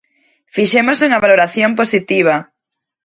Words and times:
Fixemos 0.55 1.03
unha 1.05 1.21
valoración 1.25 1.71
positiva. 1.79 2.35